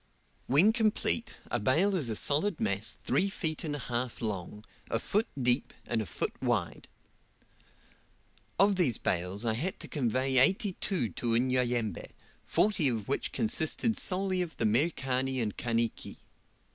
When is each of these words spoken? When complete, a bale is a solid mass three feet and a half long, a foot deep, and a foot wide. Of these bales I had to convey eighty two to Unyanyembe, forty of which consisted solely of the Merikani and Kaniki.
When 0.47 0.73
complete, 0.73 1.37
a 1.51 1.59
bale 1.59 1.93
is 1.95 2.09
a 2.09 2.15
solid 2.15 2.59
mass 2.59 2.97
three 3.03 3.29
feet 3.29 3.63
and 3.63 3.75
a 3.75 3.85
half 3.85 4.19
long, 4.19 4.65
a 4.89 4.97
foot 4.99 5.27
deep, 5.39 5.75
and 5.85 6.01
a 6.01 6.07
foot 6.07 6.33
wide. 6.41 6.87
Of 8.57 8.77
these 8.77 8.97
bales 8.97 9.45
I 9.45 9.53
had 9.53 9.79
to 9.81 9.87
convey 9.87 10.39
eighty 10.39 10.73
two 10.81 11.09
to 11.09 11.35
Unyanyembe, 11.35 12.09
forty 12.43 12.87
of 12.87 13.07
which 13.07 13.31
consisted 13.31 13.95
solely 13.95 14.41
of 14.41 14.57
the 14.57 14.65
Merikani 14.65 15.39
and 15.39 15.55
Kaniki. 15.55 16.17